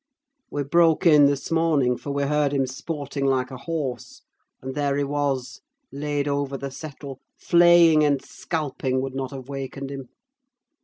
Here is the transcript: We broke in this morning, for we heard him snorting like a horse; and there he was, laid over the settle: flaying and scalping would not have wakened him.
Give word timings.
We 0.49 0.63
broke 0.63 1.05
in 1.05 1.25
this 1.27 1.51
morning, 1.51 1.95
for 1.95 2.09
we 2.09 2.23
heard 2.23 2.53
him 2.53 2.65
snorting 2.65 3.23
like 3.27 3.51
a 3.51 3.57
horse; 3.57 4.23
and 4.59 4.73
there 4.73 4.97
he 4.97 5.03
was, 5.03 5.61
laid 5.91 6.27
over 6.27 6.57
the 6.57 6.71
settle: 6.71 7.19
flaying 7.37 8.03
and 8.03 8.19
scalping 8.19 8.99
would 9.01 9.13
not 9.13 9.29
have 9.29 9.47
wakened 9.47 9.91
him. 9.91 10.07